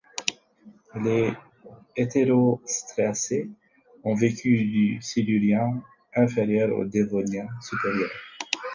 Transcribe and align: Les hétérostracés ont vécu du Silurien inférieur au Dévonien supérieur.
Les 0.95 1.31
hétérostracés 1.95 3.51
ont 4.03 4.15
vécu 4.15 4.65
du 4.65 4.99
Silurien 4.99 5.79
inférieur 6.15 6.75
au 6.75 6.85
Dévonien 6.85 7.47
supérieur. 7.61 8.09